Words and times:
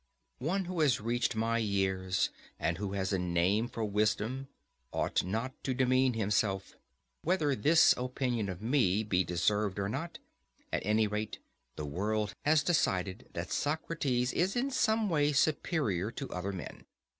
One 0.39 0.65
who 0.65 0.79
has 0.79 0.99
reached 0.99 1.35
my 1.35 1.59
years, 1.59 2.31
and 2.59 2.79
who 2.79 2.93
has 2.93 3.13
a 3.13 3.19
name 3.19 3.67
for 3.67 3.85
wisdom, 3.85 4.47
ought 4.91 5.23
not 5.23 5.53
to 5.63 5.75
demean 5.75 6.13
himself. 6.13 6.75
Whether 7.21 7.53
this 7.53 7.93
opinion 7.95 8.49
of 8.49 8.63
me 8.63 9.03
be 9.03 9.23
deserved 9.23 9.77
or 9.77 9.87
not, 9.89 10.17
at 10.73 10.83
any 10.83 11.05
rate 11.05 11.37
the 11.75 11.85
world 11.85 12.33
has 12.43 12.63
decided 12.63 13.29
that 13.33 13.51
Socrates 13.51 14.33
is 14.33 14.55
in 14.55 14.71
some 14.71 15.07
way 15.07 15.33
superior 15.33 16.09
to 16.13 16.31
other 16.31 16.51
men. 16.51 16.85